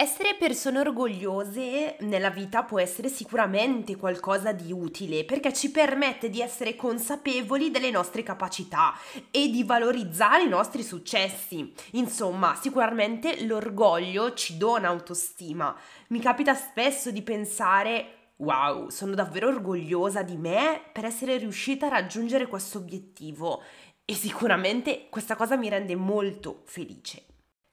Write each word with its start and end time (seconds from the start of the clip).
Essere 0.00 0.36
persone 0.36 0.78
orgogliose 0.78 1.96
nella 2.02 2.30
vita 2.30 2.62
può 2.62 2.78
essere 2.78 3.08
sicuramente 3.08 3.96
qualcosa 3.96 4.52
di 4.52 4.70
utile 4.70 5.24
perché 5.24 5.52
ci 5.52 5.72
permette 5.72 6.30
di 6.30 6.40
essere 6.40 6.76
consapevoli 6.76 7.72
delle 7.72 7.90
nostre 7.90 8.22
capacità 8.22 8.94
e 9.32 9.50
di 9.50 9.64
valorizzare 9.64 10.44
i 10.44 10.48
nostri 10.48 10.84
successi. 10.84 11.72
Insomma, 11.94 12.54
sicuramente 12.54 13.44
l'orgoglio 13.44 14.34
ci 14.34 14.56
dona 14.56 14.86
autostima. 14.86 15.76
Mi 16.10 16.20
capita 16.20 16.54
spesso 16.54 17.10
di 17.10 17.22
pensare 17.22 18.34
wow, 18.36 18.90
sono 18.90 19.16
davvero 19.16 19.48
orgogliosa 19.48 20.22
di 20.22 20.36
me 20.36 20.80
per 20.92 21.06
essere 21.06 21.38
riuscita 21.38 21.86
a 21.86 21.88
raggiungere 21.88 22.46
questo 22.46 22.78
obiettivo 22.78 23.64
e 24.04 24.14
sicuramente 24.14 25.08
questa 25.10 25.34
cosa 25.34 25.56
mi 25.56 25.68
rende 25.68 25.96
molto 25.96 26.62
felice. 26.66 27.24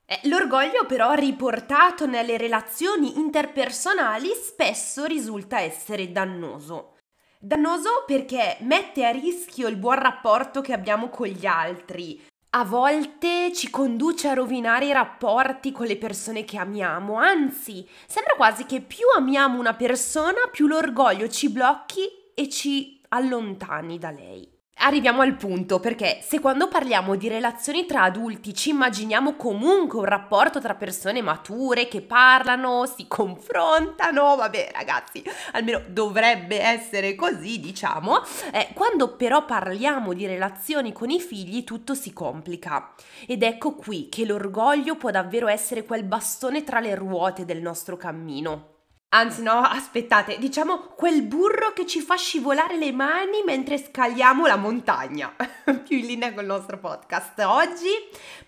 Eh, 0.08 0.20
l'orgoglio 0.28 0.86
però 0.86 1.14
riportato 1.14 2.06
nelle 2.06 2.38
relazioni 2.38 3.18
interpersonali 3.18 4.29
spesso 4.36 5.06
risulta 5.06 5.60
essere 5.60 6.12
dannoso. 6.12 6.98
Dannoso 7.39 8.04
perché 8.06 8.57
mette 8.62 9.04
a 9.04 9.10
rischio 9.10 9.68
il 9.68 9.78
buon 9.78 9.98
rapporto 9.98 10.62
che 10.62 10.74
abbiamo 10.74 11.10
con 11.10 11.26
gli 11.26 11.48
altri. 11.48 12.24
A 12.52 12.64
volte 12.64 13.52
ci 13.52 13.70
conduce 13.70 14.29
a 14.29 14.34
rovinare 14.34 14.86
i 14.86 14.93
rapporti 14.93 15.71
con 15.71 15.88
le 15.88 15.98
persone 15.98 16.46
che 16.46 16.57
amiamo, 16.57 17.15
anzi, 17.15 17.87
sembra 18.07 18.36
quasi 18.36 18.65
che 18.65 18.82
più 18.82 19.06
amiamo 19.15 19.60
una 19.60 19.74
persona, 19.74 20.48
più 20.51 20.68
l'orgoglio 20.68 21.28
ci 21.28 21.50
blocchi 21.50 22.07
e 22.34 22.48
ci 22.48 23.01
allontani 23.10 23.98
da 23.98 24.12
lei. 24.12 24.54
Arriviamo 24.86 25.21
al 25.21 25.36
punto 25.36 25.80
perché 25.80 26.20
se 26.21 26.39
quando 26.39 26.68
parliamo 26.68 27.16
di 27.16 27.28
relazioni 27.28 27.88
tra 27.88 28.04
adulti 28.04 28.54
ci 28.54 28.70
immaginiamo 28.70 29.36
comunque 29.36 29.98
un 29.98 30.06
rapporto 30.06 30.62
tra 30.62 30.76
persone 30.76 31.24
mature 31.24 31.88
che 31.88 32.02
parlano, 32.02 32.86
si 32.86 33.08
confrontano, 33.08 34.36
vabbè 34.36 34.70
ragazzi, 34.72 35.23
almeno 35.53 35.82
dovrebbe 35.88 36.62
essere 36.62 37.16
così 37.16 37.59
diciamo, 37.59 38.22
eh, 38.54 38.70
quando 38.76 39.16
però 39.16 39.44
parliamo 39.44 40.14
di 40.14 40.28
relazioni 40.28 40.94
con 40.94 41.09
i 41.09 41.20
figli 41.20 41.64
tutto 41.64 41.96
si 41.96 42.14
complica 42.14 42.94
ed 43.26 43.42
ecco 43.42 43.74
qui 43.74 44.08
che 44.08 44.24
l'orgoglio 44.24 44.98
può 44.98 45.09
davvero 45.09 45.48
essere 45.48 45.84
quel 45.84 46.04
bastone 46.04 46.64
tra 46.64 46.80
le 46.80 46.94
ruote 46.94 47.44
del 47.44 47.59
nostro 47.59 47.98
cammino. 47.98 48.75
Anzi 49.09 49.42
no, 49.44 49.61
aspettate, 49.61 50.38
diciamo 50.38 50.94
quel 50.95 51.22
burro 51.23 51.72
che 51.73 51.86
ci 51.86 52.02
fa 52.02 52.16
scivolare 52.16 52.78
le 52.78 52.92
mani 52.92 53.44
mentre 53.45 53.78
scagliamo 53.78 54.45
la 54.45 54.58
montagna. 54.58 55.34
Più 55.64 55.97
in 55.97 56.06
linea 56.06 56.34
col 56.34 56.45
nostro 56.45 56.78
podcast. 56.80 57.39
Oggi 57.39 57.89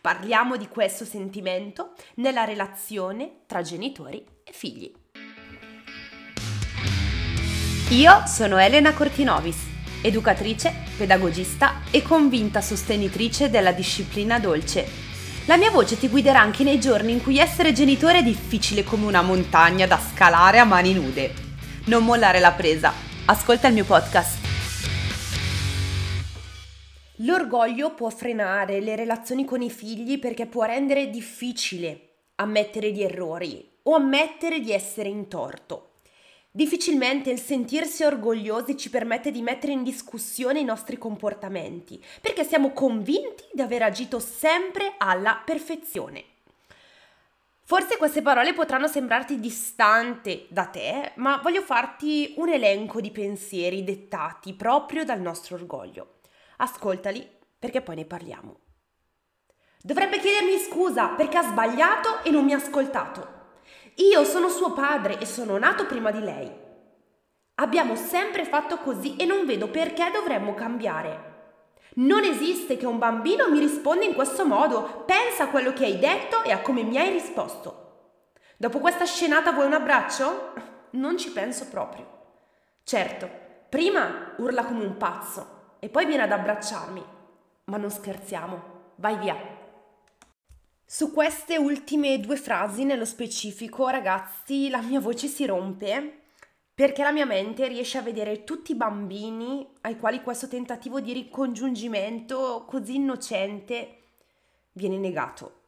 parliamo 0.01 0.57
di 0.57 0.67
questo 0.67 1.05
sentimento 1.05 1.93
nella 2.15 2.43
relazione 2.43 3.43
tra 3.45 3.61
genitori 3.61 4.25
e 4.43 4.51
figli. 4.51 4.91
Io 7.91 8.23
sono 8.25 8.57
Elena 8.57 8.93
Cortinovis, 8.93 9.63
educatrice, 10.01 10.73
pedagogista 10.97 11.83
e 11.91 12.01
convinta 12.01 12.59
sostenitrice 12.59 13.49
della 13.49 13.71
disciplina 13.71 14.37
dolce 14.37 15.07
la 15.47 15.55
mia 15.55 15.71
voce 15.71 15.97
ti 15.97 16.09
guiderà 16.09 16.41
anche 16.41 16.63
nei 16.63 16.77
giorni 16.77 17.13
in 17.13 17.23
cui 17.23 17.37
essere 17.37 17.71
genitore 17.71 18.19
è 18.19 18.23
difficile 18.23 18.83
come 18.83 19.05
una 19.05 19.21
montagna 19.21 19.87
da 19.87 19.97
scalare 19.97 20.59
a 20.59 20.65
mani 20.65 20.93
nude. 20.93 21.33
Non 21.85 22.03
mollare 22.03 22.39
la 22.39 22.51
presa. 22.51 22.91
Ascolta 23.25 23.67
il 23.67 23.73
mio 23.73 23.85
podcast. 23.85 24.45
L'orgoglio 27.21 27.93
può 27.93 28.09
frenare 28.09 28.81
le 28.81 28.97
relazioni 28.97 29.45
con 29.45 29.61
i 29.61 29.69
figli 29.69 30.19
perché 30.19 30.47
può 30.47 30.65
rendere 30.65 31.09
difficile 31.09 32.01
ammettere 32.35 32.91
gli 32.91 33.01
errori 33.01 33.65
o 33.83 33.95
ammettere 33.95 34.59
di 34.59 34.73
essere 34.73 35.07
in 35.07 35.29
torto. 35.29 35.96
Difficilmente 36.57 37.29
il 37.29 37.39
sentirsi 37.39 38.03
orgogliosi 38.03 38.75
ci 38.75 38.89
permette 38.89 39.29
di 39.29 39.43
mettere 39.43 39.73
in 39.73 39.83
discussione 39.83 40.59
i 40.59 40.63
nostri 40.63 40.97
comportamenti, 40.97 42.03
perché 42.19 42.43
siamo 42.43 42.71
convinti 42.71 43.43
di 43.53 43.61
aver 43.61 43.83
agito 43.83 44.17
sempre 44.17 44.95
alla 44.97 45.39
perfezione. 45.45 46.23
Forse 47.61 47.97
queste 47.97 48.23
parole 48.23 48.55
potranno 48.55 48.87
sembrarti 48.87 49.39
distanti 49.39 50.47
da 50.49 50.65
te, 50.65 51.11
ma 51.17 51.39
voglio 51.43 51.61
farti 51.61 52.33
un 52.37 52.49
elenco 52.49 53.01
di 53.01 53.11
pensieri 53.11 53.83
dettati 53.83 54.55
proprio 54.55 55.05
dal 55.05 55.21
nostro 55.21 55.57
orgoglio. 55.57 56.21
Ascoltali 56.57 57.29
perché 57.59 57.81
poi 57.81 57.97
ne 57.97 58.05
parliamo. 58.05 58.59
Dovrebbe 59.79 60.17
chiedermi 60.17 60.57
scusa 60.57 61.09
perché 61.09 61.37
ha 61.37 61.43
sbagliato 61.43 62.23
e 62.23 62.31
non 62.31 62.45
mi 62.45 62.53
ha 62.53 62.57
ascoltato. 62.57 63.36
Io 63.99 64.23
sono 64.25 64.47
suo 64.47 64.73
padre 64.73 65.17
e 65.17 65.25
sono 65.25 65.57
nato 65.57 65.87
prima 65.87 66.11
di 66.11 66.19
lei. 66.19 66.51
Abbiamo 67.55 67.95
sempre 67.95 68.45
fatto 68.45 68.77
così 68.77 69.15
e 69.15 69.25
non 69.25 69.45
vedo 69.45 69.69
perché 69.69 70.11
dovremmo 70.11 70.53
cambiare. 70.53 71.35
Non 71.95 72.23
esiste 72.23 72.77
che 72.77 72.85
un 72.85 72.99
bambino 72.99 73.49
mi 73.49 73.57
risponda 73.57 74.05
in 74.05 74.13
questo 74.13 74.45
modo. 74.45 75.03
Pensa 75.07 75.45
a 75.45 75.47
quello 75.47 75.73
che 75.73 75.85
hai 75.85 75.97
detto 75.97 76.43
e 76.43 76.51
a 76.51 76.61
come 76.61 76.83
mi 76.83 76.99
hai 76.99 77.09
risposto. 77.09 77.85
Dopo 78.57 78.77
questa 78.77 79.05
scenata 79.05 79.51
vuoi 79.51 79.65
un 79.65 79.73
abbraccio? 79.73 80.53
Non 80.91 81.17
ci 81.17 81.31
penso 81.31 81.67
proprio. 81.67 82.07
Certo, 82.83 83.27
prima 83.67 84.33
urla 84.37 84.63
come 84.63 84.85
un 84.85 84.95
pazzo 84.97 85.75
e 85.79 85.89
poi 85.89 86.05
viene 86.05 86.21
ad 86.21 86.31
abbracciarmi. 86.31 87.03
Ma 87.63 87.77
non 87.77 87.89
scherziamo. 87.89 88.75
Vai 88.97 89.17
via. 89.17 89.56
Su 90.89 91.11
queste 91.11 91.57
ultime 91.57 92.17
due 92.21 92.37
frasi 92.37 92.85
nello 92.85 93.03
specifico, 93.03 93.89
ragazzi, 93.89 94.69
la 94.69 94.79
mia 94.79 95.01
voce 95.01 95.27
si 95.27 95.45
rompe 95.45 96.21
perché 96.73 97.03
la 97.03 97.11
mia 97.11 97.25
mente 97.25 97.67
riesce 97.67 97.97
a 97.97 98.01
vedere 98.01 98.45
tutti 98.45 98.71
i 98.71 98.75
bambini 98.75 99.67
ai 99.81 99.97
quali 99.97 100.21
questo 100.21 100.47
tentativo 100.47 101.01
di 101.01 101.11
ricongiungimento 101.11 102.63
così 102.65 102.95
innocente 102.95 104.03
viene 104.71 104.97
negato. 104.97 105.63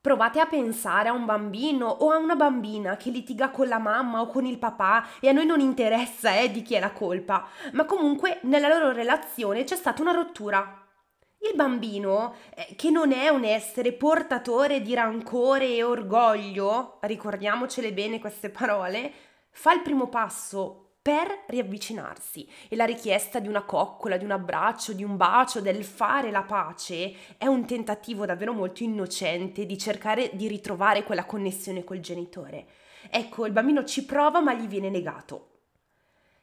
Provate 0.00 0.40
a 0.40 0.46
pensare 0.46 1.08
a 1.08 1.12
un 1.12 1.24
bambino 1.24 1.86
o 1.86 2.10
a 2.10 2.16
una 2.16 2.34
bambina 2.34 2.96
che 2.96 3.10
litiga 3.10 3.50
con 3.50 3.68
la 3.68 3.78
mamma 3.78 4.22
o 4.22 4.26
con 4.26 4.44
il 4.44 4.58
papà 4.58 5.06
e 5.20 5.28
a 5.28 5.32
noi 5.32 5.46
non 5.46 5.60
interessa 5.60 6.34
eh, 6.34 6.50
di 6.50 6.62
chi 6.62 6.74
è 6.74 6.80
la 6.80 6.90
colpa, 6.90 7.46
ma 7.74 7.84
comunque 7.84 8.40
nella 8.42 8.66
loro 8.66 8.90
relazione 8.90 9.62
c'è 9.62 9.76
stata 9.76 10.02
una 10.02 10.10
rottura, 10.10 10.81
il 11.42 11.56
bambino, 11.56 12.34
eh, 12.54 12.74
che 12.76 12.90
non 12.90 13.12
è 13.12 13.28
un 13.28 13.44
essere 13.44 13.92
portatore 13.92 14.80
di 14.80 14.94
rancore 14.94 15.74
e 15.74 15.82
orgoglio, 15.82 16.98
ricordiamocele 17.00 17.92
bene 17.92 18.20
queste 18.20 18.48
parole, 18.48 19.12
fa 19.50 19.72
il 19.72 19.82
primo 19.82 20.08
passo 20.08 20.82
per 21.02 21.44
riavvicinarsi 21.48 22.48
e 22.68 22.76
la 22.76 22.84
richiesta 22.84 23.40
di 23.40 23.48
una 23.48 23.64
coccola, 23.64 24.16
di 24.16 24.24
un 24.24 24.30
abbraccio, 24.30 24.92
di 24.92 25.02
un 25.02 25.16
bacio, 25.16 25.60
del 25.60 25.82
fare 25.82 26.30
la 26.30 26.44
pace 26.44 27.12
è 27.36 27.46
un 27.46 27.66
tentativo 27.66 28.24
davvero 28.24 28.52
molto 28.52 28.84
innocente 28.84 29.66
di 29.66 29.76
cercare 29.76 30.30
di 30.34 30.46
ritrovare 30.46 31.02
quella 31.02 31.24
connessione 31.24 31.82
col 31.82 31.98
genitore. 31.98 32.66
Ecco, 33.10 33.46
il 33.46 33.52
bambino 33.52 33.84
ci 33.84 34.04
prova 34.04 34.40
ma 34.40 34.54
gli 34.54 34.68
viene 34.68 34.90
negato. 34.90 35.48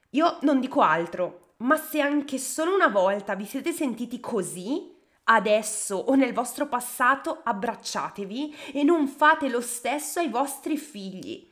Io 0.10 0.40
non 0.42 0.60
dico 0.60 0.82
altro, 0.82 1.49
ma 1.60 1.78
se 1.78 2.00
anche 2.00 2.38
solo 2.38 2.74
una 2.74 2.88
volta 2.88 3.36
vi 3.36 3.46
siete 3.46 3.72
sentiti 3.72 4.20
così, 4.20 4.96
adesso 5.26 5.96
o 5.96 6.16
nel 6.16 6.34
vostro 6.34 6.68
passato 6.68 7.42
abbracciatevi 7.44 8.56
e 8.74 8.84
non 8.84 9.08
fate 9.08 9.50
lo 9.50 9.62
stesso 9.62 10.20
ai 10.20 10.30
vostri 10.30 10.78
figli 10.78 11.48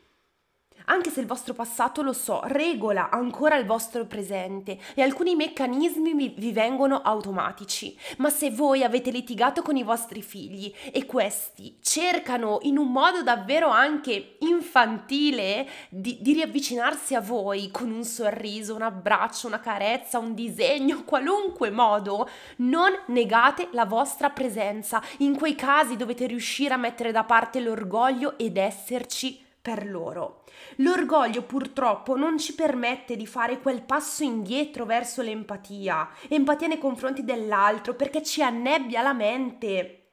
anche 0.90 1.10
se 1.10 1.20
il 1.20 1.26
vostro 1.26 1.54
passato, 1.54 2.02
lo 2.02 2.14
so, 2.14 2.42
regola 2.46 3.10
ancora 3.10 3.58
il 3.58 3.66
vostro 3.66 4.06
presente 4.06 4.78
e 4.94 5.02
alcuni 5.02 5.36
meccanismi 5.36 6.34
vi 6.36 6.52
vengono 6.52 7.02
automatici. 7.02 7.98
Ma 8.18 8.30
se 8.30 8.52
voi 8.52 8.84
avete 8.84 9.12
litigato 9.12 9.62
con 9.62 9.76
i 9.76 9.84
vostri 9.84 10.22
figli 10.22 10.74
e 10.92 11.06
questi 11.06 11.78
cercano 11.82 12.60
in 12.62 12.78
un 12.78 12.92
modo 12.92 13.22
davvero 13.22 13.68
anche 13.68 14.38
infantile 14.40 15.68
di, 15.90 16.18
di 16.22 16.34
riavvicinarsi 16.34 17.16
a 17.16 17.22
voi 17.22 17.70
con 17.70 17.92
un 17.92 18.04
sorriso, 18.04 18.76
un 18.76 18.82
abbraccio, 18.82 19.48
una 19.48 19.60
carezza, 19.60 20.20
un 20.20 20.34
disegno, 20.34 21.04
qualunque 21.04 21.70
modo, 21.70 22.30
non 22.58 22.92
negate 23.08 23.68
la 23.72 23.86
vostra 23.86 24.30
presenza. 24.30 25.02
In 25.18 25.36
quei 25.36 25.56
casi 25.56 25.98
dovete 25.98 26.28
riuscire 26.28 26.74
a 26.74 26.78
mettere 26.78 27.12
da 27.12 27.24
parte 27.24 27.60
l'orgoglio 27.60 28.38
ed 28.38 28.58
esserci 28.58 29.46
per 29.68 29.86
loro. 29.86 30.44
L'orgoglio 30.78 31.42
purtroppo 31.42 32.16
non 32.16 32.38
ci 32.38 32.56
permette 32.56 33.18
di 33.18 33.28
fare 33.28 33.60
quel 33.60 33.82
passo 33.82 34.24
indietro 34.24 34.86
verso 34.86 35.22
l'empatia, 35.22 36.10
empatia 36.30 36.68
nei 36.68 36.78
confronti 36.78 37.26
dell'altro, 37.26 37.94
perché 37.94 38.24
ci 38.24 38.42
annebbia 38.42 39.02
la 39.02 39.12
mente. 39.12 40.12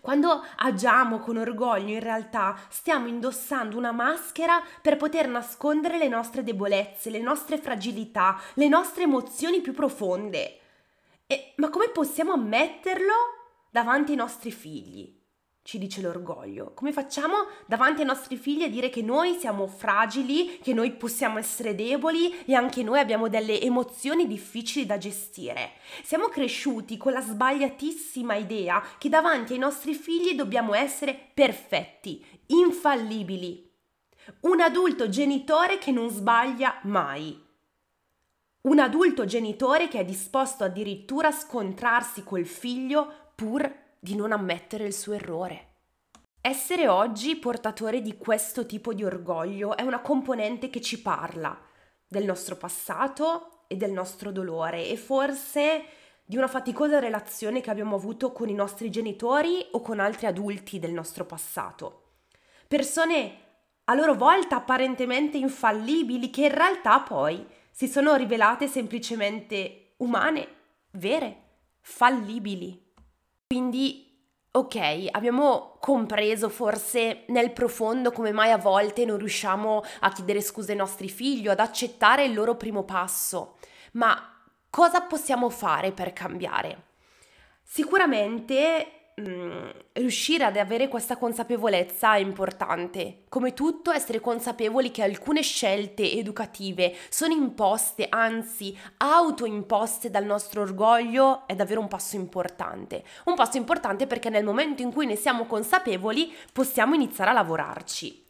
Quando 0.00 0.44
agiamo 0.56 1.20
con 1.20 1.36
orgoglio, 1.36 1.92
in 1.92 2.00
realtà 2.00 2.58
stiamo 2.70 3.06
indossando 3.06 3.78
una 3.78 3.92
maschera 3.92 4.60
per 4.82 4.96
poter 4.96 5.28
nascondere 5.28 5.96
le 5.96 6.08
nostre 6.08 6.42
debolezze, 6.42 7.08
le 7.08 7.20
nostre 7.20 7.58
fragilità, 7.58 8.36
le 8.54 8.66
nostre 8.66 9.04
emozioni 9.04 9.60
più 9.60 9.74
profonde. 9.74 10.58
E, 11.24 11.52
ma 11.58 11.70
come 11.70 11.90
possiamo 11.90 12.32
ammetterlo 12.32 13.14
davanti 13.70 14.10
ai 14.10 14.16
nostri 14.16 14.50
figli? 14.50 15.17
Ci 15.68 15.76
dice 15.76 16.00
l'orgoglio? 16.00 16.72
Come 16.72 16.92
facciamo 16.92 17.34
davanti 17.66 18.00
ai 18.00 18.06
nostri 18.06 18.38
figli 18.38 18.62
a 18.62 18.70
dire 18.70 18.88
che 18.88 19.02
noi 19.02 19.36
siamo 19.38 19.66
fragili, 19.66 20.60
che 20.60 20.72
noi 20.72 20.92
possiamo 20.92 21.36
essere 21.36 21.74
deboli 21.74 22.42
e 22.46 22.54
anche 22.54 22.82
noi 22.82 22.98
abbiamo 23.00 23.28
delle 23.28 23.60
emozioni 23.60 24.26
difficili 24.26 24.86
da 24.86 24.96
gestire? 24.96 25.72
Siamo 26.02 26.28
cresciuti 26.28 26.96
con 26.96 27.12
la 27.12 27.20
sbagliatissima 27.20 28.34
idea 28.36 28.82
che 28.96 29.10
davanti 29.10 29.52
ai 29.52 29.58
nostri 29.58 29.92
figli 29.92 30.34
dobbiamo 30.34 30.72
essere 30.72 31.12
perfetti, 31.34 32.24
infallibili. 32.46 33.70
Un 34.40 34.62
adulto 34.62 35.10
genitore 35.10 35.76
che 35.76 35.90
non 35.90 36.08
sbaglia 36.08 36.80
mai. 36.84 37.38
Un 38.62 38.78
adulto 38.78 39.26
genitore 39.26 39.88
che 39.88 40.00
è 40.00 40.04
disposto 40.06 40.64
addirittura 40.64 41.28
a 41.28 41.32
scontrarsi 41.32 42.24
col 42.24 42.46
figlio 42.46 43.32
pur 43.34 43.86
di 43.98 44.14
non 44.14 44.32
ammettere 44.32 44.84
il 44.84 44.94
suo 44.94 45.14
errore. 45.14 45.66
Essere 46.40 46.88
oggi 46.88 47.36
portatori 47.36 48.00
di 48.00 48.16
questo 48.16 48.64
tipo 48.64 48.94
di 48.94 49.04
orgoglio 49.04 49.76
è 49.76 49.82
una 49.82 50.00
componente 50.00 50.70
che 50.70 50.80
ci 50.80 51.02
parla 51.02 51.58
del 52.06 52.24
nostro 52.24 52.56
passato 52.56 53.64
e 53.66 53.76
del 53.76 53.92
nostro 53.92 54.32
dolore 54.32 54.86
e 54.86 54.96
forse 54.96 55.84
di 56.24 56.36
una 56.36 56.48
faticosa 56.48 56.98
relazione 56.98 57.60
che 57.60 57.70
abbiamo 57.70 57.96
avuto 57.96 58.32
con 58.32 58.48
i 58.48 58.54
nostri 58.54 58.90
genitori 58.90 59.66
o 59.72 59.80
con 59.80 59.98
altri 59.98 60.26
adulti 60.26 60.78
del 60.78 60.92
nostro 60.92 61.24
passato. 61.24 62.02
Persone 62.66 63.46
a 63.84 63.94
loro 63.94 64.14
volta 64.14 64.56
apparentemente 64.56 65.38
infallibili 65.38 66.30
che 66.30 66.42
in 66.42 66.54
realtà 66.54 67.00
poi 67.00 67.46
si 67.70 67.88
sono 67.88 68.14
rivelate 68.14 68.68
semplicemente 68.68 69.94
umane, 69.98 70.48
vere, 70.92 71.42
fallibili. 71.80 72.87
Quindi, 73.50 74.06
ok, 74.50 75.06
abbiamo 75.10 75.78
compreso 75.80 76.50
forse 76.50 77.24
nel 77.28 77.50
profondo 77.52 78.12
come 78.12 78.30
mai 78.30 78.50
a 78.50 78.58
volte 78.58 79.06
non 79.06 79.16
riusciamo 79.16 79.82
a 80.00 80.12
chiedere 80.12 80.42
scuse 80.42 80.72
ai 80.72 80.76
nostri 80.76 81.08
figli 81.08 81.48
o 81.48 81.52
ad 81.52 81.58
accettare 81.58 82.24
il 82.26 82.34
loro 82.34 82.56
primo 82.56 82.84
passo, 82.84 83.56
ma 83.92 84.44
cosa 84.68 85.00
possiamo 85.00 85.48
fare 85.48 85.92
per 85.92 86.12
cambiare? 86.12 86.88
Sicuramente 87.62 88.97
Mm, 89.18 89.70
riuscire 89.94 90.44
ad 90.44 90.56
avere 90.56 90.86
questa 90.86 91.16
consapevolezza 91.16 92.14
è 92.14 92.18
importante. 92.18 93.24
Come 93.28 93.52
tutto, 93.52 93.90
essere 93.90 94.20
consapevoli 94.20 94.92
che 94.92 95.02
alcune 95.02 95.42
scelte 95.42 96.12
educative 96.12 96.94
sono 97.08 97.32
imposte, 97.32 98.06
anzi 98.08 98.76
autoimposte 98.98 100.08
dal 100.08 100.24
nostro 100.24 100.62
orgoglio, 100.62 101.48
è 101.48 101.56
davvero 101.56 101.80
un 101.80 101.88
passo 101.88 102.14
importante. 102.14 103.02
Un 103.24 103.34
passo 103.34 103.56
importante 103.56 104.06
perché 104.06 104.30
nel 104.30 104.44
momento 104.44 104.82
in 104.82 104.92
cui 104.92 105.06
ne 105.06 105.16
siamo 105.16 105.46
consapevoli 105.46 106.32
possiamo 106.52 106.94
iniziare 106.94 107.30
a 107.30 107.34
lavorarci. 107.34 108.24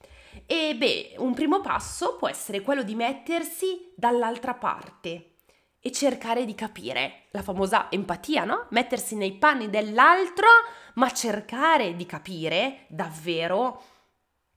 E 0.46 0.75
beh, 0.75 1.17
un 1.19 1.35
primo 1.35 1.61
passo 1.61 2.17
può 2.17 2.29
essere 2.29 2.62
quello 2.62 2.82
di 2.82 2.94
mettersi 2.94 3.93
dall'altra 3.94 4.55
parte 4.55 5.32
e 5.80 5.92
cercare 5.92 6.44
di 6.44 6.54
capire, 6.54 7.26
la 7.30 7.42
famosa 7.42 7.90
empatia, 7.90 8.44
no? 8.44 8.66
Mettersi 8.70 9.14
nei 9.14 9.32
panni 9.32 9.70
dell'altro, 9.70 10.46
ma 10.94 11.10
cercare 11.12 11.94
di 11.94 12.06
capire 12.06 12.86
davvero 12.88 13.82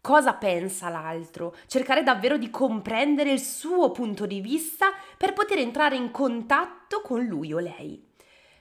cosa 0.01 0.33
pensa 0.33 0.89
l'altro, 0.89 1.55
cercare 1.67 2.01
davvero 2.01 2.37
di 2.37 2.49
comprendere 2.49 3.31
il 3.31 3.39
suo 3.39 3.91
punto 3.91 4.25
di 4.25 4.41
vista 4.41 4.91
per 5.15 5.33
poter 5.33 5.59
entrare 5.59 5.95
in 5.95 6.09
contatto 6.09 7.01
con 7.01 7.23
lui 7.23 7.53
o 7.53 7.59
lei. 7.59 8.09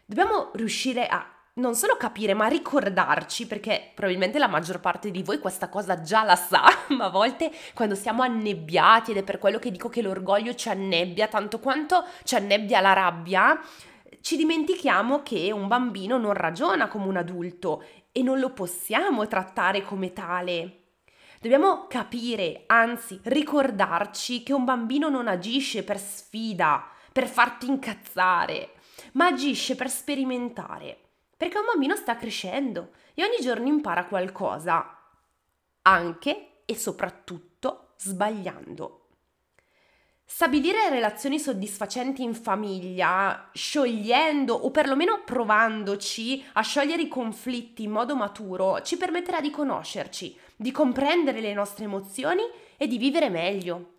Dobbiamo 0.04 0.50
riuscire 0.54 1.06
a 1.06 1.26
non 1.60 1.74
solo 1.74 1.96
capire, 1.96 2.34
ma 2.34 2.46
ricordarci, 2.46 3.46
perché 3.46 3.92
probabilmente 3.94 4.38
la 4.38 4.48
maggior 4.48 4.80
parte 4.80 5.10
di 5.10 5.22
voi 5.22 5.38
questa 5.38 5.68
cosa 5.68 6.00
già 6.00 6.24
la 6.24 6.34
sa, 6.34 6.64
ma 6.96 7.04
a 7.04 7.10
volte 7.10 7.52
quando 7.74 7.94
siamo 7.94 8.22
annebbiati, 8.22 9.10
ed 9.12 9.18
è 9.18 9.22
per 9.22 9.38
quello 9.38 9.58
che 9.58 9.70
dico 9.70 9.88
che 9.88 10.02
l'orgoglio 10.02 10.54
ci 10.54 10.68
annebbia 10.68 11.28
tanto 11.28 11.60
quanto 11.60 12.04
ci 12.24 12.34
annebbia 12.34 12.80
la 12.80 12.94
rabbia, 12.94 13.60
ci 14.22 14.36
dimentichiamo 14.36 15.22
che 15.22 15.52
un 15.52 15.68
bambino 15.68 16.18
non 16.18 16.32
ragiona 16.32 16.88
come 16.88 17.06
un 17.06 17.16
adulto 17.16 17.84
e 18.10 18.22
non 18.22 18.40
lo 18.40 18.50
possiamo 18.50 19.26
trattare 19.28 19.82
come 19.82 20.12
tale. 20.12 20.76
Dobbiamo 21.40 21.86
capire, 21.86 22.64
anzi 22.66 23.18
ricordarci 23.22 24.42
che 24.42 24.52
un 24.52 24.64
bambino 24.64 25.08
non 25.08 25.28
agisce 25.28 25.84
per 25.84 25.98
sfida, 25.98 26.86
per 27.12 27.26
farti 27.26 27.66
incazzare, 27.66 28.72
ma 29.12 29.26
agisce 29.26 29.74
per 29.74 29.88
sperimentare 29.88 31.09
perché 31.40 31.56
un 31.56 31.64
bambino 31.64 31.96
sta 31.96 32.16
crescendo 32.16 32.90
e 33.14 33.25
ogni 33.25 33.38
giorno 33.40 33.66
impara 33.66 34.04
qualcosa, 34.04 34.94
anche 35.81 36.64
e 36.66 36.76
soprattutto 36.76 37.94
sbagliando. 37.96 39.06
Stabilire 40.22 40.90
relazioni 40.90 41.38
soddisfacenti 41.38 42.22
in 42.22 42.34
famiglia, 42.34 43.48
sciogliendo 43.54 44.52
o 44.52 44.70
perlomeno 44.70 45.22
provandoci 45.25 46.44
a 46.52 46.60
sciogliere 46.60 47.00
i 47.00 47.08
conflitti 47.08 47.84
in 47.84 47.93
modo 47.93 48.14
maturo, 48.14 48.82
ci 48.82 48.98
permetterà 48.98 49.40
di 49.40 49.48
conoscerci, 49.50 50.38
di 50.54 50.70
comprendere 50.70 51.40
le 51.40 51.54
nostre 51.54 51.86
emozioni 51.86 52.43
e 52.76 52.86
di 52.86 52.98
vivere 52.98 53.31
meglio. 53.31 53.94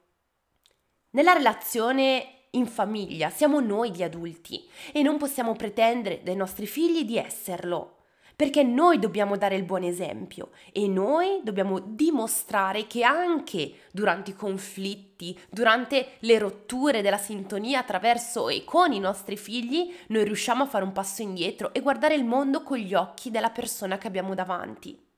Nella 1.09 1.33
relazione 1.33 2.40
in 2.51 2.67
famiglia, 2.67 3.29
siamo 3.29 3.59
noi 3.59 3.91
gli 3.91 4.03
adulti 4.03 4.67
e 4.91 5.01
non 5.01 5.17
possiamo 5.17 5.53
pretendere 5.53 6.21
dai 6.23 6.35
nostri 6.35 6.65
figli 6.65 7.05
di 7.05 7.17
esserlo, 7.17 7.97
perché 8.35 8.63
noi 8.63 8.99
dobbiamo 8.99 9.37
dare 9.37 9.55
il 9.55 9.63
buon 9.63 9.83
esempio 9.83 10.49
e 10.71 10.87
noi 10.87 11.41
dobbiamo 11.43 11.79
dimostrare 11.79 12.87
che 12.87 13.03
anche 13.03 13.73
durante 13.91 14.31
i 14.31 14.35
conflitti, 14.35 15.37
durante 15.49 16.13
le 16.19 16.39
rotture 16.39 17.01
della 17.01 17.17
sintonia 17.17 17.79
attraverso 17.79 18.49
e 18.49 18.63
con 18.65 18.91
i 18.91 18.99
nostri 18.99 19.37
figli, 19.37 19.93
noi 20.07 20.23
riusciamo 20.23 20.63
a 20.63 20.67
fare 20.67 20.83
un 20.83 20.91
passo 20.91 21.21
indietro 21.21 21.73
e 21.73 21.81
guardare 21.81 22.15
il 22.15 22.25
mondo 22.25 22.63
con 22.63 22.77
gli 22.77 22.93
occhi 22.93 23.31
della 23.31 23.51
persona 23.51 23.97
che 23.97 24.07
abbiamo 24.07 24.33
davanti. 24.33 25.09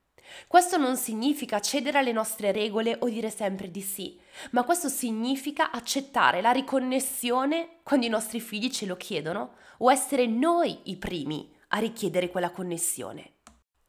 Questo 0.47 0.77
non 0.77 0.97
significa 0.97 1.59
cedere 1.59 1.97
alle 1.97 2.11
nostre 2.11 2.51
regole 2.51 2.97
o 2.99 3.09
dire 3.09 3.29
sempre 3.29 3.69
di 3.69 3.81
sì, 3.81 4.19
ma 4.51 4.63
questo 4.63 4.89
significa 4.89 5.71
accettare 5.71 6.41
la 6.41 6.51
riconnessione 6.51 7.79
quando 7.83 8.05
i 8.05 8.09
nostri 8.09 8.39
figli 8.39 8.69
ce 8.69 8.85
lo 8.85 8.97
chiedono 8.97 9.55
o 9.79 9.91
essere 9.91 10.25
noi 10.27 10.79
i 10.83 10.97
primi 10.97 11.51
a 11.69 11.79
richiedere 11.79 12.29
quella 12.29 12.51
connessione. 12.51 13.31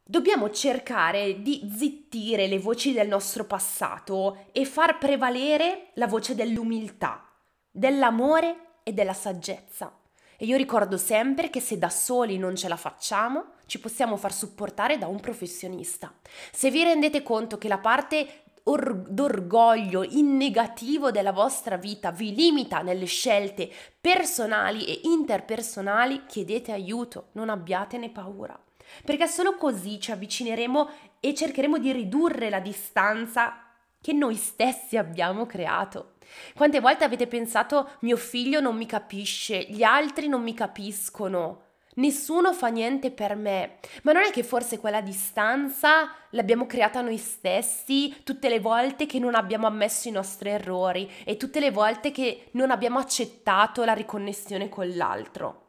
Dobbiamo 0.06 0.50
cercare 0.50 1.40
di 1.40 1.70
zittire 1.74 2.46
le 2.46 2.58
voci 2.58 2.92
del 2.92 3.08
nostro 3.08 3.44
passato 3.44 4.48
e 4.52 4.66
far 4.66 4.98
prevalere 4.98 5.92
la 5.94 6.06
voce 6.06 6.34
dell'umiltà, 6.34 7.26
dell'amore 7.70 8.80
e 8.82 8.92
della 8.92 9.14
saggezza. 9.14 9.98
E 10.36 10.44
io 10.44 10.58
ricordo 10.58 10.98
sempre 10.98 11.48
che 11.48 11.60
se 11.60 11.78
da 11.78 11.88
soli 11.88 12.36
non 12.36 12.54
ce 12.54 12.68
la 12.68 12.76
facciamo, 12.76 13.53
ci 13.66 13.80
possiamo 13.80 14.16
far 14.16 14.32
supportare 14.32 14.98
da 14.98 15.06
un 15.06 15.20
professionista. 15.20 16.12
Se 16.52 16.70
vi 16.70 16.82
rendete 16.82 17.22
conto 17.22 17.58
che 17.58 17.68
la 17.68 17.78
parte 17.78 18.44
or- 18.64 19.08
d'orgoglio 19.08 20.02
in 20.02 20.36
negativo 20.36 21.10
della 21.10 21.32
vostra 21.32 21.76
vita 21.76 22.10
vi 22.10 22.34
limita 22.34 22.82
nelle 22.82 23.06
scelte 23.06 23.70
personali 24.00 24.84
e 24.86 25.00
interpersonali, 25.04 26.24
chiedete 26.26 26.72
aiuto, 26.72 27.28
non 27.32 27.48
abbiatene 27.48 28.10
paura. 28.10 28.58
Perché 29.04 29.26
solo 29.26 29.56
così 29.56 29.98
ci 29.98 30.12
avvicineremo 30.12 30.88
e 31.20 31.34
cercheremo 31.34 31.78
di 31.78 31.92
ridurre 31.92 32.50
la 32.50 32.60
distanza 32.60 33.60
che 34.00 34.12
noi 34.12 34.36
stessi 34.36 34.98
abbiamo 34.98 35.46
creato. 35.46 36.12
Quante 36.54 36.80
volte 36.80 37.04
avete 37.04 37.26
pensato 37.26 37.92
mio 38.00 38.16
figlio 38.16 38.60
non 38.60 38.76
mi 38.76 38.86
capisce, 38.86 39.62
gli 39.62 39.82
altri 39.82 40.28
non 40.28 40.42
mi 40.42 40.52
capiscono, 40.52 41.63
nessuno 41.94 42.52
fa 42.52 42.68
niente 42.68 43.10
per 43.10 43.36
me, 43.36 43.78
ma 44.02 44.12
non 44.12 44.22
è 44.22 44.30
che 44.30 44.42
forse 44.42 44.78
quella 44.78 45.00
distanza 45.00 46.10
l'abbiamo 46.30 46.66
creata 46.66 47.00
noi 47.00 47.18
stessi 47.18 48.14
tutte 48.24 48.48
le 48.48 48.60
volte 48.60 49.06
che 49.06 49.18
non 49.18 49.34
abbiamo 49.34 49.66
ammesso 49.66 50.08
i 50.08 50.12
nostri 50.12 50.50
errori 50.50 51.10
e 51.24 51.36
tutte 51.36 51.60
le 51.60 51.70
volte 51.70 52.10
che 52.10 52.48
non 52.52 52.70
abbiamo 52.70 52.98
accettato 52.98 53.84
la 53.84 53.92
riconnessione 53.92 54.68
con 54.68 54.88
l'altro. 54.96 55.62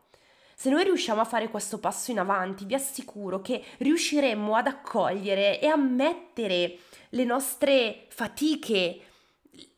Se 0.57 0.69
noi 0.69 0.85
riusciamo 0.85 1.19
a 1.19 1.25
fare 1.25 1.49
questo 1.49 1.79
passo 1.79 2.11
in 2.11 2.19
avanti, 2.19 2.63
vi 2.63 2.75
assicuro 2.75 3.41
che 3.41 3.61
riusciremo 3.77 4.55
ad 4.55 4.67
accogliere 4.67 5.59
e 5.59 5.67
ammettere 5.67 6.77
le 7.09 7.23
nostre 7.25 8.05
fatiche, 8.07 8.99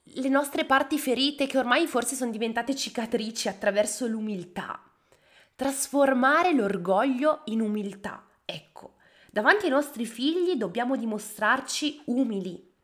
le 0.03 0.29
nostre 0.29 0.65
parti 0.65 0.99
ferite 0.99 1.47
che 1.47 1.57
ormai 1.57 1.87
forse 1.87 2.15
sono 2.15 2.31
diventate 2.31 2.75
cicatrici 2.75 3.47
attraverso 3.47 4.05
l'umiltà. 4.05 4.86
Trasformare 5.57 6.53
l'orgoglio 6.53 7.41
in 7.45 7.61
umiltà. 7.61 8.29
Ecco, 8.45 8.97
davanti 9.31 9.65
ai 9.65 9.71
nostri 9.71 10.05
figli 10.05 10.53
dobbiamo 10.53 10.95
dimostrarci 10.95 12.03
umili. 12.05 12.75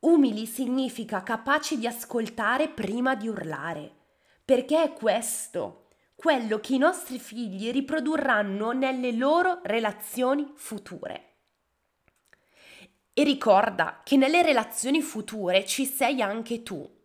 Umili 0.00 0.44
significa 0.46 1.22
capaci 1.22 1.78
di 1.78 1.86
ascoltare 1.86 2.68
prima 2.68 3.14
di 3.14 3.28
urlare, 3.28 3.94
perché 4.44 4.82
è 4.82 4.92
questo 4.92 5.86
quello 6.16 6.58
che 6.58 6.74
i 6.74 6.78
nostri 6.78 7.20
figli 7.20 7.70
riprodurranno 7.70 8.72
nelle 8.72 9.12
loro 9.12 9.60
relazioni 9.62 10.52
future. 10.56 11.36
E 13.12 13.22
ricorda 13.22 14.00
che 14.02 14.16
nelle 14.16 14.42
relazioni 14.42 15.00
future 15.00 15.64
ci 15.64 15.86
sei 15.86 16.20
anche 16.20 16.64
tu. 16.64 17.02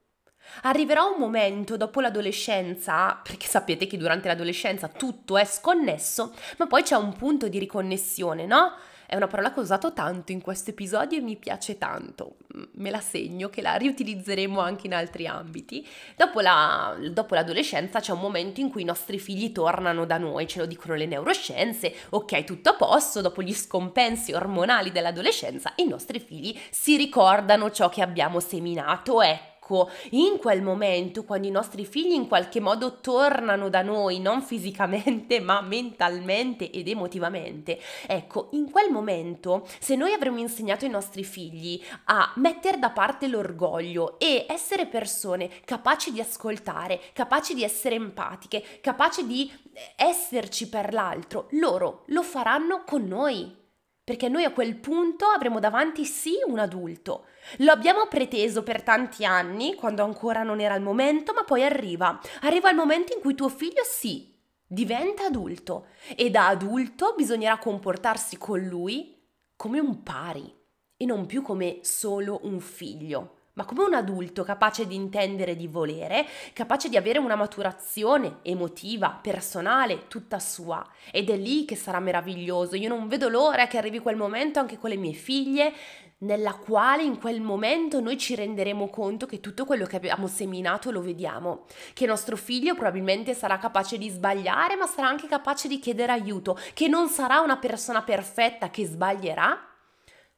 Arriverà 0.63 1.03
un 1.03 1.19
momento 1.19 1.77
dopo 1.77 2.01
l'adolescenza, 2.01 3.19
perché 3.21 3.47
sapete 3.47 3.87
che 3.87 3.97
durante 3.97 4.27
l'adolescenza 4.27 4.87
tutto 4.87 5.37
è 5.37 5.45
sconnesso, 5.45 6.33
ma 6.57 6.67
poi 6.67 6.83
c'è 6.83 6.95
un 6.95 7.13
punto 7.13 7.47
di 7.47 7.59
riconnessione, 7.59 8.45
no? 8.45 8.73
È 9.09 9.15
una 9.15 9.25
parola 9.25 9.51
che 9.51 9.59
ho 9.59 9.63
usato 9.63 9.91
tanto 9.91 10.31
in 10.31 10.39
questo 10.39 10.69
episodio 10.69 11.17
e 11.17 11.21
mi 11.21 11.35
piace 11.35 11.79
tanto. 11.79 12.35
Me 12.73 12.91
la 12.91 12.99
segno 12.99 13.49
che 13.49 13.63
la 13.63 13.73
riutilizzeremo 13.73 14.59
anche 14.59 14.85
in 14.85 14.93
altri 14.93 15.25
ambiti. 15.25 15.83
Dopo, 16.15 16.41
la, 16.41 16.95
dopo 17.09 17.33
l'adolescenza 17.33 18.01
c'è 18.01 18.11
un 18.11 18.19
momento 18.19 18.59
in 18.59 18.69
cui 18.69 18.83
i 18.83 18.85
nostri 18.85 19.17
figli 19.17 19.51
tornano 19.51 20.05
da 20.05 20.19
noi, 20.19 20.47
ce 20.47 20.59
lo 20.59 20.67
dicono 20.67 20.93
le 20.93 21.07
neuroscienze, 21.07 21.91
ok, 22.09 22.43
tutto 22.43 22.69
a 22.69 22.75
posto, 22.75 23.21
dopo 23.21 23.41
gli 23.41 23.55
scompensi 23.55 24.31
ormonali 24.31 24.91
dell'adolescenza 24.91 25.73
i 25.77 25.87
nostri 25.87 26.19
figli 26.19 26.55
si 26.69 26.95
ricordano 26.95 27.71
ciò 27.71 27.89
che 27.89 28.03
abbiamo 28.03 28.39
seminato, 28.39 29.23
ecco 29.23 29.58
ecco, 29.69 29.89
in 30.11 30.39
quel 30.39 30.63
momento, 30.63 31.23
quando 31.23 31.47
i 31.47 31.51
nostri 31.51 31.85
figli 31.85 32.13
in 32.13 32.27
qualche 32.27 32.59
modo 32.59 32.99
tornano 32.99 33.69
da 33.69 33.83
noi, 33.83 34.19
non 34.19 34.41
fisicamente, 34.41 35.39
ma 35.39 35.61
mentalmente 35.61 36.71
ed 36.71 36.87
emotivamente, 36.87 37.79
ecco, 38.07 38.49
in 38.53 38.71
quel 38.71 38.91
momento, 38.91 39.67
se 39.79 39.95
noi 39.95 40.13
avremmo 40.13 40.39
insegnato 40.39 40.85
ai 40.85 40.91
nostri 40.91 41.23
figli 41.23 41.81
a 42.05 42.33
mettere 42.37 42.79
da 42.79 42.89
parte 42.89 43.27
l'orgoglio 43.27 44.17
e 44.17 44.45
essere 44.47 44.87
persone 44.87 45.49
capaci 45.65 46.11
di 46.11 46.19
ascoltare, 46.19 46.99
capaci 47.13 47.53
di 47.53 47.63
essere 47.63 47.95
empatiche, 47.95 48.63
capaci 48.81 49.27
di 49.27 49.51
esserci 49.95 50.67
per 50.67 50.93
l'altro, 50.93 51.47
loro 51.51 52.03
lo 52.07 52.23
faranno 52.23 52.83
con 52.85 53.03
noi 53.03 53.57
perché 54.09 54.27
noi 54.27 54.43
a 54.43 54.51
quel 54.51 54.75
punto 54.75 55.25
avremo 55.27 55.59
davanti 55.59 56.03
sì 56.03 56.33
un 56.47 56.57
adulto. 56.57 57.25
Lo 57.57 57.71
abbiamo 57.71 58.07
preteso 58.07 58.63
per 58.63 58.81
tanti 58.81 59.23
anni, 59.23 59.75
quando 59.75 60.01
ancora 60.01 60.41
non 60.41 60.59
era 60.59 60.73
il 60.73 60.81
momento, 60.81 61.31
ma 61.31 61.43
poi 61.43 61.63
arriva. 61.63 62.19
Arriva 62.41 62.71
il 62.71 62.75
momento 62.75 63.13
in 63.13 63.21
cui 63.21 63.35
tuo 63.35 63.49
figlio 63.49 63.83
sì, 63.83 64.35
diventa 64.65 65.25
adulto 65.25 65.89
e 66.15 66.31
da 66.31 66.47
adulto 66.47 67.13
bisognerà 67.15 67.59
comportarsi 67.59 68.39
con 68.39 68.59
lui 68.59 69.15
come 69.55 69.79
un 69.79 70.01
pari 70.01 70.51
e 70.97 71.05
non 71.05 71.27
più 71.27 71.43
come 71.43 71.81
solo 71.83 72.39
un 72.45 72.59
figlio 72.61 73.38
ma 73.59 73.65
come 73.65 73.83
un 73.83 73.93
adulto 73.93 74.45
capace 74.45 74.87
di 74.87 74.95
intendere 74.95 75.57
di 75.57 75.67
volere, 75.67 76.25
capace 76.53 76.87
di 76.87 76.95
avere 76.95 77.19
una 77.19 77.35
maturazione 77.35 78.37
emotiva, 78.43 79.19
personale, 79.21 80.07
tutta 80.07 80.39
sua. 80.39 80.81
Ed 81.11 81.29
è 81.29 81.35
lì 81.35 81.65
che 81.65 81.75
sarà 81.75 81.99
meraviglioso. 81.99 82.77
Io 82.77 82.87
non 82.87 83.09
vedo 83.09 83.27
l'ora 83.27 83.67
che 83.67 83.77
arrivi 83.77 83.99
quel 83.99 84.15
momento 84.15 84.59
anche 84.59 84.77
con 84.77 84.89
le 84.89 84.95
mie 84.95 85.11
figlie, 85.11 85.73
nella 86.19 86.53
quale 86.53 87.03
in 87.03 87.19
quel 87.19 87.41
momento 87.41 87.99
noi 87.99 88.17
ci 88.17 88.33
renderemo 88.33 88.87
conto 88.87 89.25
che 89.25 89.41
tutto 89.41 89.65
quello 89.65 89.85
che 89.85 89.97
abbiamo 89.97 90.27
seminato 90.27 90.89
lo 90.89 91.01
vediamo, 91.01 91.65
che 91.91 92.05
nostro 92.05 92.37
figlio 92.37 92.75
probabilmente 92.75 93.33
sarà 93.33 93.57
capace 93.57 93.97
di 93.97 94.07
sbagliare, 94.07 94.77
ma 94.77 94.85
sarà 94.85 95.09
anche 95.09 95.27
capace 95.27 95.67
di 95.67 95.79
chiedere 95.79 96.13
aiuto, 96.13 96.57
che 96.73 96.87
non 96.87 97.09
sarà 97.09 97.41
una 97.41 97.57
persona 97.57 98.03
perfetta 98.03 98.69
che 98.69 98.85
sbaglierà, 98.85 99.67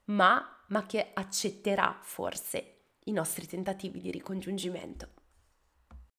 ma, 0.06 0.64
ma 0.70 0.86
che 0.88 1.12
accetterà 1.14 2.00
forse 2.02 2.78
i 3.12 3.14
nostri 3.14 3.46
tentativi 3.46 4.02
di 4.02 4.10
ricongiungimento. 4.10 5.08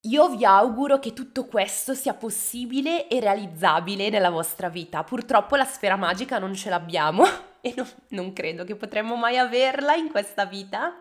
Io 0.07 0.29
vi 0.31 0.45
auguro 0.45 0.99
che 0.99 1.13
tutto 1.13 1.47
questo 1.47 1.95
sia 1.95 2.15
possibile 2.15 3.09
e 3.09 3.21
realizzabile 3.21 4.09
nella 4.09 4.31
vostra 4.31 4.69
vita. 4.69 5.05
Purtroppo 5.05 5.55
la 5.57 5.65
sfera 5.65 5.97
magica 5.97 6.39
non 6.39 6.55
ce 6.55 6.71
l'abbiamo 6.71 7.25
e 7.61 7.73
non, 7.77 7.87
non 8.09 8.33
credo 8.33 8.65
che 8.65 8.75
potremmo 8.75 9.15
mai 9.17 9.39
averla 9.39 9.95
in 9.95 10.11
questa 10.11 10.45
vita, 10.45 10.99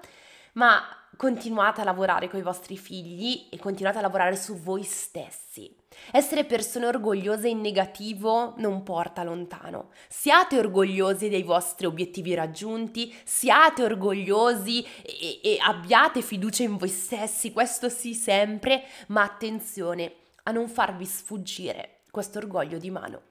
ma 0.53 0.81
continuate 1.18 1.82
a 1.82 1.84
lavorare 1.84 2.30
con 2.30 2.39
i 2.39 2.44
vostri 2.44 2.77
figli 2.77 3.48
e 3.51 3.58
continuate 3.58 4.00
a 4.00 4.01
lavorare 4.01 4.36
su 4.36 4.56
voi 4.56 4.84
stessi. 4.84 5.75
Essere 6.12 6.46
persone 6.46 6.88
orgogliose 6.88 7.50
in 7.50 7.60
negativo 7.60 8.53
non 8.58 8.82
porta 8.84 9.24
lontano. 9.24 9.89
Siate 10.08 10.58
orgogliosi 10.58 11.30
dei 11.30 11.44
vostri 11.44 11.86
obiettivi 11.86 12.34
raggiunti, 12.34 13.13
siate 13.24 13.84
orgogliosi 13.84 14.84
e, 15.03 15.39
e 15.44 15.58
abbiate 15.60 16.22
fiducia 16.22 16.63
in 16.63 16.77
voi 16.77 16.89
stessi, 16.89 17.51
questo 17.51 17.89
sì 17.89 18.13
sempre, 18.13 18.84
ma 19.08 19.24
attenzione 19.24 20.13
a 20.44 20.51
non 20.51 20.68
farvi 20.68 21.06
sfuggire 21.06 22.00
questo 22.10 22.39
orgoglio 22.39 22.77
di 22.77 22.89
mano. 22.89 23.30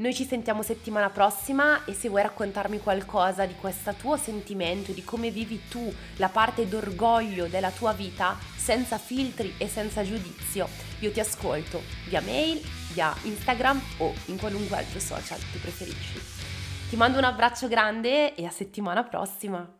Noi 0.00 0.14
ci 0.14 0.24
sentiamo 0.24 0.62
settimana 0.62 1.10
prossima 1.10 1.84
e 1.84 1.92
se 1.92 2.08
vuoi 2.08 2.22
raccontarmi 2.22 2.78
qualcosa 2.78 3.46
di 3.46 3.54
questo 3.56 3.92
tuo 3.94 4.16
sentimento, 4.16 4.92
di 4.92 5.02
come 5.02 5.32
vivi 5.32 5.62
tu 5.68 5.92
la 6.18 6.28
parte 6.28 6.68
d'orgoglio 6.68 7.48
della 7.48 7.72
tua 7.72 7.92
vita, 7.92 8.36
senza 8.56 8.96
filtri 8.96 9.54
e 9.58 9.66
senza 9.66 10.04
giudizio, 10.04 10.68
io 11.00 11.10
ti 11.10 11.18
ascolto 11.18 11.82
via 12.06 12.20
mail, 12.20 12.60
via 12.92 13.12
Instagram 13.24 13.80
o 13.98 14.14
in 14.26 14.38
qualunque 14.38 14.76
altro 14.76 15.00
social 15.00 15.40
che 15.50 15.58
preferisci. 15.58 16.20
Ti 16.90 16.94
mando 16.94 17.18
un 17.18 17.24
abbraccio 17.24 17.66
grande 17.66 18.36
e 18.36 18.46
a 18.46 18.50
settimana 18.50 19.02
prossima! 19.02 19.77